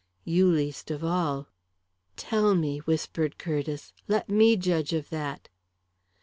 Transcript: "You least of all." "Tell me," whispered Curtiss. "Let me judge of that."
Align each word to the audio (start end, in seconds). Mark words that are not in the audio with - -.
"You 0.25 0.47
least 0.49 0.89
of 0.89 1.03
all." 1.03 1.47
"Tell 2.15 2.55
me," 2.55 2.79
whispered 2.79 3.37
Curtiss. 3.37 3.93
"Let 4.07 4.29
me 4.29 4.57
judge 4.57 4.93
of 4.93 5.11
that." 5.11 5.47